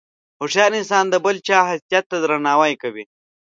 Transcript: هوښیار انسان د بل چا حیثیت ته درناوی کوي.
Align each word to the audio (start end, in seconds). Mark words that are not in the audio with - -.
هوښیار 0.39 0.71
انسان 0.79 1.05
د 1.09 1.15
بل 1.25 1.35
چا 1.47 1.57
حیثیت 1.69 2.03
ته 2.11 2.17
درناوی 2.23 2.73
کوي. 2.81 3.03